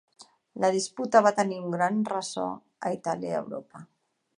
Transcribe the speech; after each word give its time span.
La 0.63 0.71
disputa 0.75 1.21
va 1.27 1.33
tenir 1.41 1.61
un 1.65 1.77
gran 1.77 2.01
ressò 2.15 2.49
a 2.89 2.95
Itàlia 3.01 3.35
i 3.39 3.41
Europa. 3.47 3.89